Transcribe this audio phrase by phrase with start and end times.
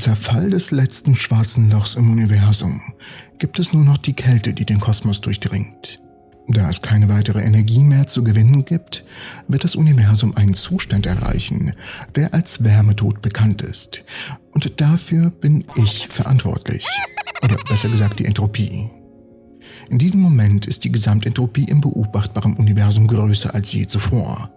[0.00, 2.80] Zerfall des letzten schwarzen Lochs im Universum
[3.38, 6.00] gibt es nur noch die Kälte, die den Kosmos durchdringt.
[6.48, 9.04] Da es keine weitere Energie mehr zu gewinnen gibt,
[9.46, 11.72] wird das Universum einen Zustand erreichen,
[12.14, 14.02] der als Wärmetod bekannt ist.
[14.52, 16.86] Und dafür bin ich verantwortlich.
[17.42, 18.88] Oder besser gesagt die Entropie.
[19.90, 24.50] In diesem Moment ist die Gesamtentropie im beobachtbaren Universum größer als je zuvor.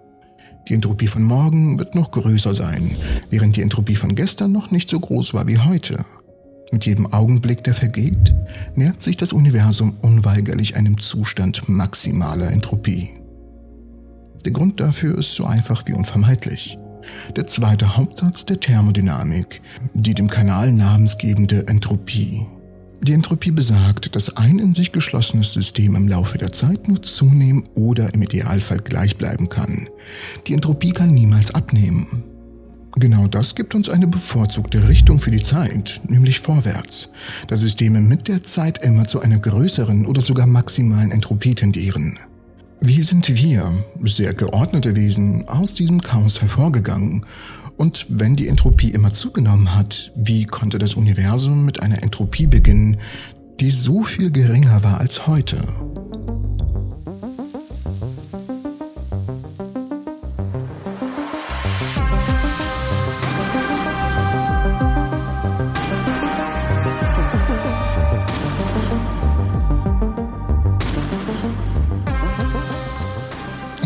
[0.67, 2.95] Die Entropie von morgen wird noch größer sein,
[3.29, 6.05] während die Entropie von gestern noch nicht so groß war wie heute.
[6.71, 8.33] Mit jedem Augenblick, der vergeht,
[8.75, 13.09] nähert sich das Universum unweigerlich einem Zustand maximaler Entropie.
[14.45, 16.77] Der Grund dafür ist so einfach wie unvermeidlich.
[17.35, 19.61] Der zweite Hauptsatz der Thermodynamik,
[19.93, 22.45] die dem Kanal namensgebende Entropie.
[23.03, 27.65] Die Entropie besagt, dass ein in sich geschlossenes System im Laufe der Zeit nur zunehmen
[27.75, 29.89] oder im Idealfall gleich bleiben kann.
[30.47, 32.23] Die Entropie kann niemals abnehmen.
[32.95, 37.09] Genau das gibt uns eine bevorzugte Richtung für die Zeit, nämlich vorwärts,
[37.47, 42.19] da Systeme mit der Zeit immer zu einer größeren oder sogar maximalen Entropie tendieren.
[42.79, 43.71] Wie sind wir,
[44.03, 47.25] sehr geordnete Wesen, aus diesem Chaos hervorgegangen
[47.77, 52.97] und wenn die Entropie immer zugenommen hat, wie konnte das Universum mit einer Entropie beginnen,
[53.59, 55.57] die so viel geringer war als heute?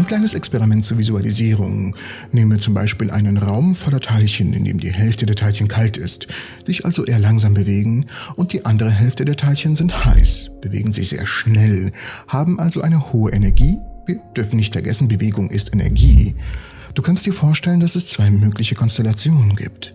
[0.08, 1.96] Kleines Experiment zur Visualisierung.
[2.32, 6.28] Nehme zum Beispiel einen Raum voller Teilchen, in dem die Hälfte der Teilchen kalt ist,
[6.66, 8.06] sich also eher langsam bewegen
[8.38, 11.92] und die andere Hälfte der Teilchen sind heiß, bewegen sich sehr schnell,
[12.28, 13.78] haben also eine hohe Energie.
[14.06, 16.36] Wir dürfen nicht vergessen, Bewegung ist Energie.
[16.94, 19.94] Du kannst dir vorstellen, dass es zwei mögliche Konstellationen gibt.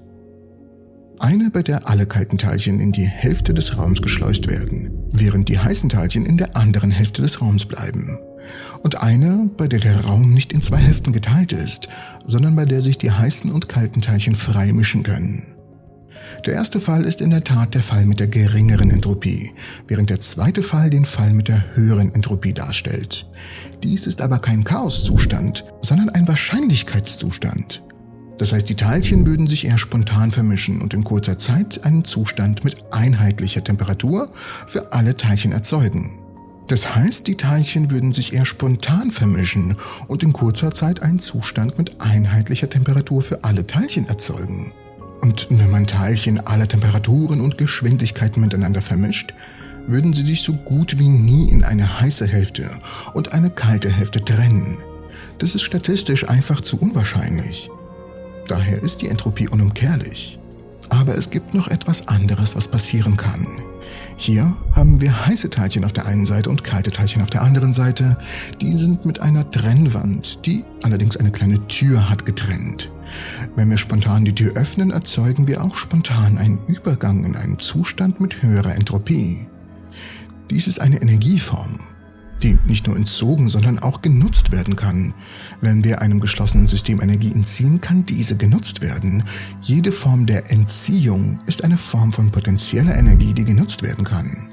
[1.19, 5.59] Eine, bei der alle kalten Teilchen in die Hälfte des Raums geschleust werden, während die
[5.59, 8.19] heißen Teilchen in der anderen Hälfte des Raums bleiben
[8.83, 11.89] und eine, bei der der Raum nicht in zwei Hälften geteilt ist,
[12.27, 15.47] sondern bei der sich die heißen und kalten Teilchen frei mischen können.
[16.47, 19.53] Der erste Fall ist in der Tat der Fall mit der geringeren Entropie,
[19.87, 23.29] während der zweite Fall den Fall mit der höheren Entropie darstellt.
[23.83, 27.83] Dies ist aber kein Chaoszustand, sondern ein Wahrscheinlichkeitszustand.
[28.39, 32.65] Das heißt, die Teilchen würden sich eher spontan vermischen und in kurzer Zeit einen Zustand
[32.65, 34.33] mit einheitlicher Temperatur
[34.67, 36.22] für alle Teilchen erzeugen.
[36.73, 39.77] Das heißt, die Teilchen würden sich eher spontan vermischen
[40.09, 44.73] und in kurzer Zeit einen Zustand mit einheitlicher Temperatur für alle Teilchen erzeugen.
[45.21, 49.35] Und wenn man Teilchen aller Temperaturen und Geschwindigkeiten miteinander vermischt,
[49.87, 52.71] würden sie sich so gut wie nie in eine heiße Hälfte
[53.13, 54.79] und eine kalte Hälfte trennen.
[55.41, 57.69] Das ist statistisch einfach zu unwahrscheinlich.
[58.49, 60.39] Daher ist die Entropie unumkehrlich.
[60.89, 63.47] Aber es gibt noch etwas anderes, was passieren kann.
[64.17, 67.73] Hier haben wir heiße Teilchen auf der einen Seite und kalte Teilchen auf der anderen
[67.73, 68.19] Seite.
[68.61, 72.91] Die sind mit einer Trennwand, die allerdings eine kleine Tür hat, getrennt.
[73.57, 78.21] Wenn wir spontan die Tür öffnen, erzeugen wir auch spontan einen Übergang in einen Zustand
[78.21, 79.47] mit höherer Entropie.
[80.51, 81.79] Dies ist eine Energieform
[82.43, 85.15] die nicht nur entzogen, sondern auch genutzt werden kann.
[85.61, 89.25] Wenn wir einem geschlossenen System Energie entziehen, kann diese genutzt werden.
[89.61, 94.49] Jede Form der Entziehung ist eine Form von potenzieller Energie, die genutzt werden kann.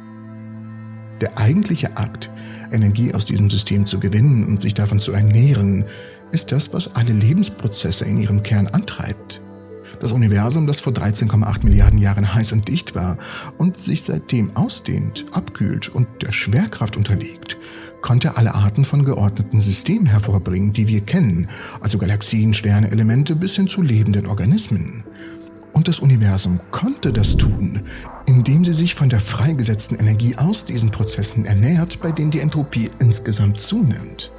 [1.21, 2.29] Der eigentliche Akt,
[2.71, 5.85] Energie aus diesem System zu gewinnen und sich davon zu ernähren,
[6.31, 9.41] ist das, was alle Lebensprozesse in ihrem Kern antreibt.
[9.99, 13.17] Das Universum, das vor 13,8 Milliarden Jahren heiß und dicht war
[13.57, 17.48] und sich seitdem ausdehnt, abkühlt und der Schwerkraft unterliegt,
[18.01, 21.47] konnte alle Arten von geordneten Systemen hervorbringen, die wir kennen,
[21.81, 25.03] also Galaxien, Sterne, Elemente bis hin zu lebenden Organismen.
[25.73, 27.81] Und das Universum konnte das tun,
[28.25, 32.89] indem sie sich von der freigesetzten Energie aus diesen Prozessen ernährt, bei denen die Entropie
[32.99, 34.31] insgesamt zunimmt.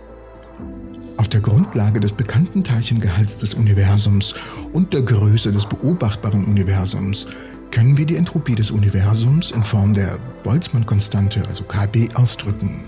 [1.17, 4.35] Auf der Grundlage des bekannten Teilchengehalts des Universums
[4.73, 7.27] und der Größe des beobachtbaren Universums
[7.71, 12.85] können wir die Entropie des Universums in Form der Boltzmann-Konstante, also KB, ausdrücken.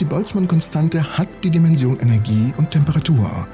[0.00, 3.48] Die Boltzmann-Konstante hat die Dimension Energie und Temperatur.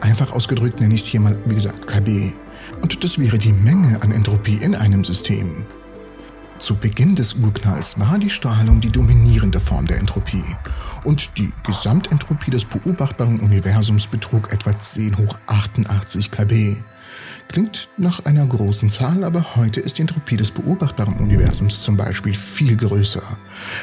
[0.00, 2.32] Einfach ausgedrückt nenne ich es hier mal, wie gesagt, KB.
[2.80, 5.64] Und das wäre die Menge an Entropie in einem System.
[6.58, 10.44] Zu Beginn des Urknalls war die Strahlung die dominierende Form der Entropie
[11.04, 16.76] und die Gesamtentropie des beobachtbaren Universums betrug etwa 10 hoch 88 kb.
[17.50, 22.32] Klingt nach einer großen Zahl, aber heute ist die Entropie des beobachtbaren Universums zum Beispiel
[22.32, 23.24] viel größer,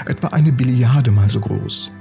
[0.05, 1.91] etwa eine Billiarde mal so groß.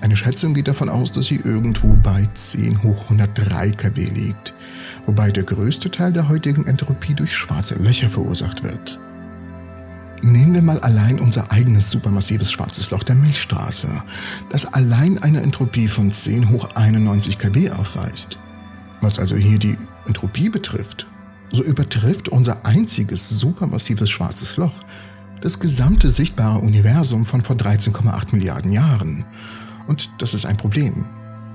[0.00, 4.54] Eine Schätzung geht davon aus, dass sie irgendwo bei 10 hoch 103 kb liegt,
[5.06, 9.00] wobei der größte Teil der heutigen Entropie durch schwarze Löcher verursacht wird.
[10.22, 13.88] Nehmen wir mal allein unser eigenes supermassives schwarzes Loch der Milchstraße,
[14.50, 18.38] das allein eine Entropie von 10 hoch 91 kb aufweist.
[19.00, 19.76] Was also hier die
[20.08, 21.06] Entropie betrifft,
[21.52, 24.74] so übertrifft unser einziges supermassives schwarzes Loch
[25.40, 29.24] das gesamte sichtbare Universum von vor 13,8 Milliarden Jahren.
[29.86, 31.04] Und das ist ein Problem.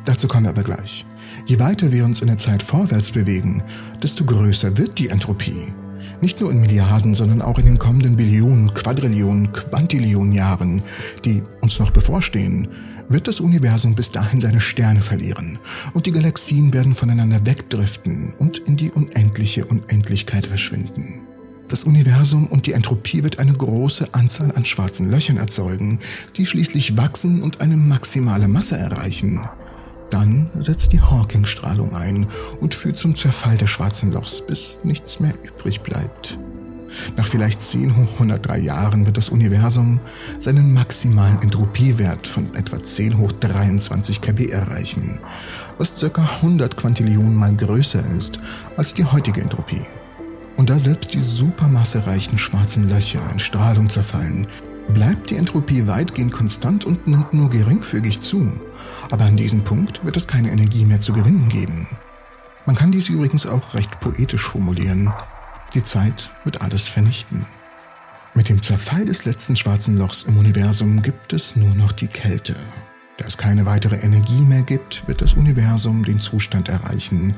[0.06, 1.06] Dazu kommen wir aber gleich.
[1.46, 3.64] Je weiter wir uns in der Zeit vorwärts bewegen,
[4.02, 5.74] desto größer wird die Entropie.
[6.22, 10.84] Nicht nur in Milliarden, sondern auch in den kommenden Billionen, Quadrillionen, Quantillionen Jahren,
[11.26, 12.70] die uns noch bevorstehen,
[13.10, 15.60] wird das Universum bis dahin seine Sterne verlieren
[15.94, 21.22] und die Galaxien werden voneinander wegdriften und in die unendliche Unendlichkeit verschwinden.
[21.68, 26.00] Das Universum und die Entropie wird eine große Anzahl an schwarzen Löchern erzeugen,
[26.38, 29.42] die schließlich wachsen und eine maximale Masse erreichen.
[30.10, 32.28] Dann setzt die Hawking-Strahlung ein
[32.62, 36.38] und führt zum Zerfall des schwarzen Lochs, bis nichts mehr übrig bleibt.
[37.18, 40.00] Nach vielleicht 10 hoch 103 Jahren wird das Universum
[40.40, 45.20] seinen maximalen Entropiewert von etwa 10 hoch 23 kb erreichen,
[45.78, 46.22] was ca.
[46.22, 48.40] 100 Quantillionen mal größer ist
[48.78, 49.82] als die heutige Entropie.
[50.58, 54.48] Und da selbst die supermassereichen schwarzen Löcher in Strahlung zerfallen,
[54.94, 58.52] bleibt die Entropie weitgehend konstant und nimmt nur geringfügig zu.
[59.10, 61.88] Aber an diesem Punkt wird es keine Energie mehr zu gewinnen geben.
[62.66, 65.12] Man kann dies übrigens auch recht poetisch formulieren.
[65.74, 67.46] Die Zeit wird alles vernichten.
[68.36, 72.56] Mit dem Zerfall des letzten schwarzen Lochs im Universum gibt es nur noch die Kälte.
[73.18, 77.36] Da es keine weitere Energie mehr gibt, wird das Universum den Zustand erreichen,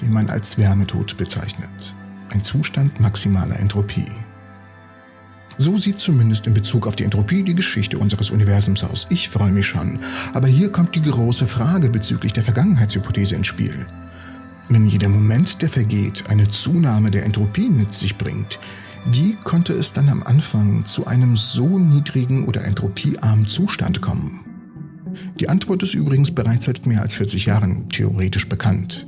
[0.00, 1.94] den man als Wärmetod bezeichnet.
[2.30, 4.10] Ein Zustand maximaler Entropie.
[5.56, 9.06] So sieht zumindest in Bezug auf die Entropie die Geschichte unseres Universums aus.
[9.10, 9.98] Ich freue mich schon.
[10.32, 13.86] Aber hier kommt die große Frage bezüglich der Vergangenheitshypothese ins Spiel.
[14.70, 18.58] Wenn jeder Moment, der vergeht, eine Zunahme der Entropie mit sich bringt,
[19.10, 24.40] wie konnte es dann am Anfang zu einem so niedrigen oder entropiearmen Zustand kommen?
[25.40, 29.06] Die Antwort ist übrigens bereits seit mehr als 40 Jahren theoretisch bekannt.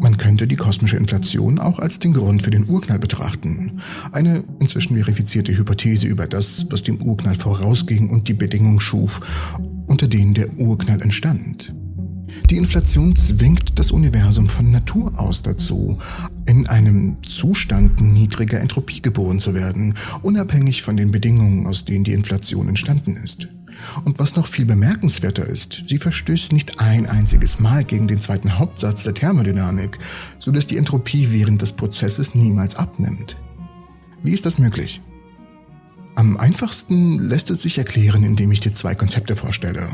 [0.00, 3.82] Man könnte die kosmische Inflation auch als den Grund für den Urknall betrachten.
[4.12, 9.20] Eine inzwischen verifizierte Hypothese über das, was dem Urknall vorausging und die Bedingungen schuf,
[9.86, 11.74] unter denen der Urknall entstand.
[12.48, 15.98] Die Inflation zwingt das Universum von Natur aus dazu,
[16.46, 22.12] in einem Zustand niedriger Entropie geboren zu werden, unabhängig von den Bedingungen, aus denen die
[22.12, 23.48] Inflation entstanden ist.
[24.04, 28.58] Und was noch viel bemerkenswerter ist, sie verstößt nicht ein einziges Mal gegen den zweiten
[28.58, 29.98] Hauptsatz der Thermodynamik,
[30.38, 33.36] sodass die Entropie während des Prozesses niemals abnimmt.
[34.22, 35.00] Wie ist das möglich?
[36.20, 39.88] Am einfachsten lässt es sich erklären, indem ich dir zwei Konzepte vorstelle.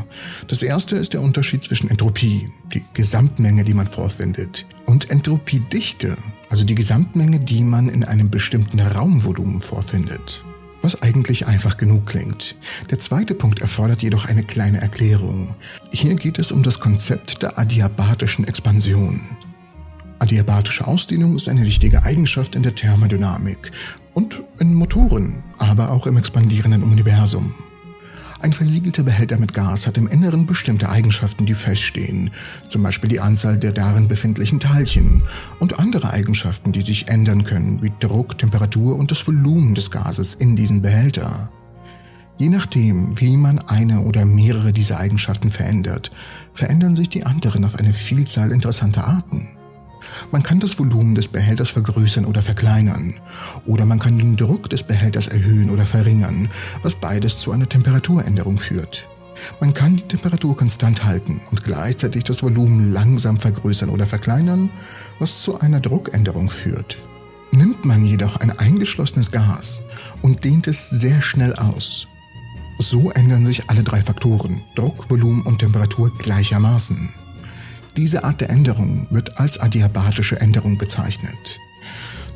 [0.49, 6.17] Das erste ist der Unterschied zwischen Entropie, die Gesamtmenge, die man vorfindet, und Entropiedichte,
[6.51, 10.45] also die Gesamtmenge, die man in einem bestimmten Raumvolumen vorfindet
[10.83, 12.55] was eigentlich einfach genug klingt.
[12.91, 15.57] Der zweite Punkt erfordert jedoch eine kleine Erklärung.
[15.91, 19.21] Hier geht es um das Konzept der adiabatischen Expansion.
[20.19, 23.71] Adiabatische Ausdehnung ist eine wichtige Eigenschaft in der Thermodynamik
[24.15, 27.55] und in Motoren, aber auch im expandierenden Universum.
[28.41, 32.31] Ein versiegelter Behälter mit Gas hat im Inneren bestimmte Eigenschaften, die feststehen,
[32.69, 35.23] zum Beispiel die Anzahl der darin befindlichen Teilchen
[35.59, 40.35] und andere Eigenschaften, die sich ändern können, wie Druck, Temperatur und das Volumen des Gases
[40.35, 41.51] in diesem Behälter.
[42.39, 46.11] Je nachdem, wie man eine oder mehrere dieser Eigenschaften verändert,
[46.53, 49.56] verändern sich die anderen auf eine Vielzahl interessanter Arten.
[50.31, 53.15] Man kann das Volumen des Behälters vergrößern oder verkleinern.
[53.65, 56.49] Oder man kann den Druck des Behälters erhöhen oder verringern,
[56.83, 59.09] was beides zu einer Temperaturänderung führt.
[59.61, 64.71] Man kann die Temperatur konstant halten und gleichzeitig das Volumen langsam vergrößern oder verkleinern,
[65.19, 66.97] was zu einer Druckänderung führt.
[67.53, 69.83] Nimmt man jedoch ein eingeschlossenes Gas
[70.23, 72.09] und dehnt es sehr schnell aus,
[72.79, 77.26] so ändern sich alle drei Faktoren, Druck, Volumen und Temperatur gleichermaßen.
[77.97, 81.59] Diese Art der Änderung wird als adiabatische Änderung bezeichnet.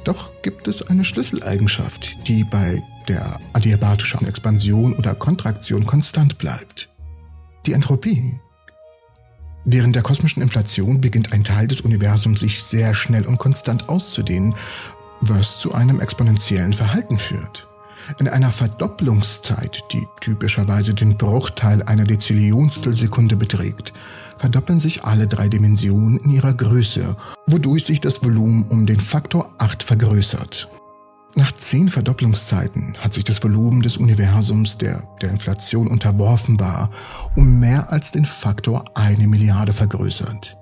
[0.05, 6.89] Doch gibt es eine Schlüsseleigenschaft, die bei der adiabatischen Expansion oder Kontraktion konstant bleibt.
[7.67, 8.41] Die Entropie.
[9.67, 14.55] Während der kosmischen Inflation beginnt ein Teil des Universums sich sehr schnell und konstant auszudehnen,
[15.21, 17.70] was zu einem exponentiellen Verhalten führt.
[18.19, 23.93] In einer Verdopplungszeit, die typischerweise den Bruchteil einer Dezillionstelsekunde beträgt,
[24.39, 29.55] verdoppeln sich alle drei Dimensionen in ihrer Größe, wodurch sich das Volumen um den Faktor
[29.59, 30.69] 8 vergrößert.
[31.37, 36.91] Nach zehn Verdopplungszeiten hat sich das Volumen des Universums, der der Inflation unterworfen war,
[37.37, 40.57] um mehr als den Faktor eine Milliarde vergrößert.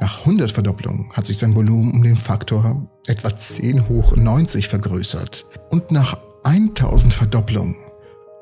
[0.00, 5.44] Nach 100 Verdopplungen hat sich sein Volumen um den Faktor etwa 10 hoch 90 vergrößert.
[5.70, 7.76] Und nach 1000 Verdopplungen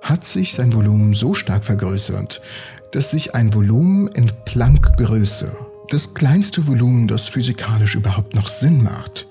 [0.03, 2.41] hat sich sein Volumen so stark vergrößert,
[2.93, 5.55] dass sich ein Volumen in Planck-Größe,
[5.91, 9.29] das kleinste Volumen, das physikalisch überhaupt noch Sinn macht,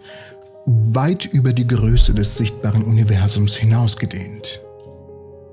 [0.65, 4.61] weit über die Größe des sichtbaren Universums hinausgedehnt.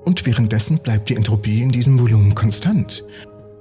[0.05, 3.03] Und währenddessen bleibt die Entropie in diesem Volumen konstant,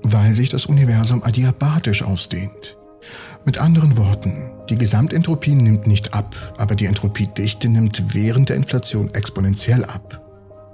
[0.02, 2.76] weil sich das Universum adiabatisch ausdehnt.
[3.44, 9.12] Mit anderen Worten, die Gesamtentropie nimmt nicht ab, aber die Entropiedichte nimmt während der Inflation
[9.14, 10.22] exponentiell ab.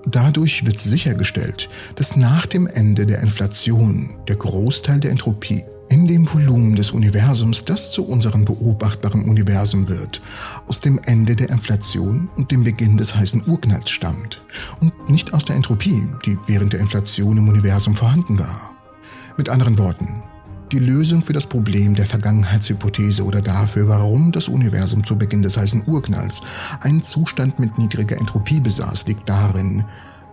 [0.07, 6.33] Dadurch wird sichergestellt, dass nach dem Ende der Inflation der Großteil der Entropie in dem
[6.33, 10.23] Volumen des Universums, das zu unserem beobachtbaren Universum wird,
[10.67, 14.43] aus dem Ende der Inflation und dem Beginn des heißen Urknalls stammt
[14.81, 18.71] und nicht aus der Entropie, die während der Inflation im Universum vorhanden war.
[19.37, 20.23] Mit anderen Worten,
[20.73, 25.57] die Lösung für das Problem der Vergangenheitshypothese oder dafür, warum das Universum zu Beginn des
[25.57, 26.43] heißen Urknalls
[26.81, 29.85] einen Zustand mit niedriger Entropie besaß, liegt darin,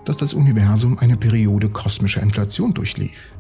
[0.06, 3.34] dass das Universum eine Periode kosmischer Inflation durchlief.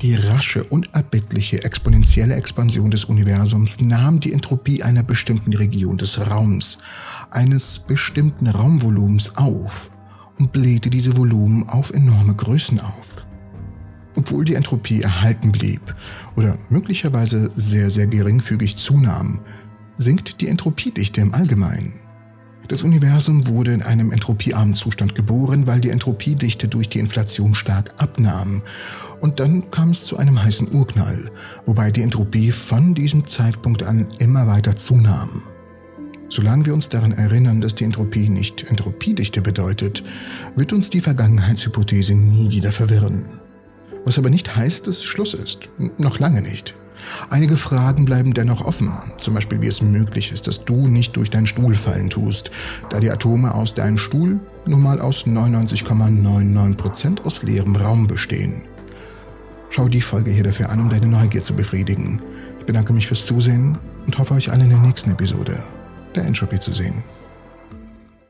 [0.00, 6.78] Die rasche, unerbittliche, exponentielle Expansion des Universums nahm die Entropie einer bestimmten Region des Raums,
[7.30, 9.90] eines bestimmten Raumvolumens auf
[10.38, 13.13] und blähte diese Volumen auf enorme Größen auf.
[14.16, 15.94] Obwohl die Entropie erhalten blieb
[16.36, 19.40] oder möglicherweise sehr, sehr geringfügig zunahm,
[19.98, 21.94] sinkt die Entropiedichte im Allgemeinen.
[22.68, 27.92] Das Universum wurde in einem entropiearmen Zustand geboren, weil die Entropiedichte durch die Inflation stark
[27.98, 28.62] abnahm.
[29.20, 31.30] Und dann kam es zu einem heißen Urknall,
[31.66, 35.42] wobei die Entropie von diesem Zeitpunkt an immer weiter zunahm.
[36.30, 40.02] Solange wir uns daran erinnern, dass die Entropie nicht Entropiedichte bedeutet,
[40.56, 43.43] wird uns die Vergangenheitshypothese nie wieder verwirren.
[44.04, 45.68] Was aber nicht heißt, dass Schluss ist.
[45.98, 46.74] Noch lange nicht.
[47.30, 51.30] Einige Fragen bleiben dennoch offen, zum Beispiel wie es möglich ist, dass du nicht durch
[51.30, 52.50] deinen Stuhl fallen tust,
[52.88, 58.62] da die Atome aus deinem Stuhl nun mal aus 99,99% aus leerem Raum bestehen.
[59.70, 62.22] Schau die Folge hier dafür an, um deine Neugier zu befriedigen.
[62.60, 65.58] Ich bedanke mich fürs Zusehen und hoffe euch alle in der nächsten Episode
[66.14, 67.02] der Entropy zu sehen.